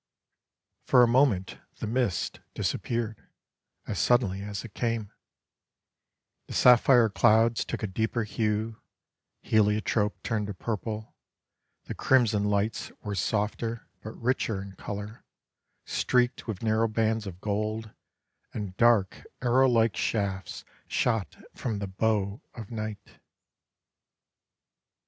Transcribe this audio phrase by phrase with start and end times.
[0.87, 3.29] For a moment the mist disappeared,
[3.85, 5.11] as suddenly as it came;
[6.47, 8.81] the sapphire clouds took a deeper hue,
[9.43, 11.15] heliotrope turned to purple,
[11.83, 15.23] the crimson lights were softer but richer in colour,
[15.85, 17.91] streaked with narrow bands of gold,
[18.55, 23.19] and dark arrowlike shafts shot from the bow of Night.